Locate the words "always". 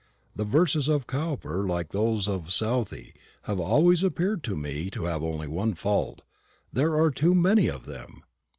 3.59-4.03